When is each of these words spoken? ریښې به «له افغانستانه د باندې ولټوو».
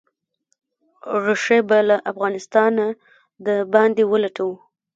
ریښې 1.25 1.59
به 1.67 1.77
«له 1.89 1.97
افغانستانه 2.11 2.85
د 3.45 3.47
باندې 3.73 4.03
ولټوو». 4.11 4.55